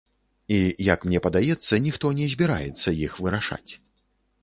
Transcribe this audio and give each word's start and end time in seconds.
І, 0.55 0.57
як 0.93 0.99
мне 1.09 1.21
падаецца, 1.27 1.73
ніхто 1.89 2.13
не 2.23 2.33
збіраецца 2.35 2.97
іх 3.07 3.23
вырашаць. 3.27 3.67